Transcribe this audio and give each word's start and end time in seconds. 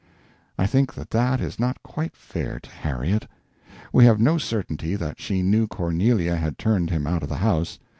I 0.57 0.65
think 0.65 0.95
that 0.95 1.11
that 1.11 1.39
is 1.39 1.59
not 1.59 1.83
quite 1.83 2.15
fair 2.15 2.59
to 2.61 2.67
Harriet. 2.71 3.27
We 3.93 4.03
have 4.05 4.19
no 4.19 4.39
certainty 4.39 4.95
that 4.95 5.21
she 5.21 5.43
knew 5.43 5.67
Cornelia 5.67 6.37
had 6.37 6.57
turned 6.57 6.89
him 6.89 7.05
out 7.05 7.21
of 7.21 7.29
the 7.29 7.35
house. 7.37 7.77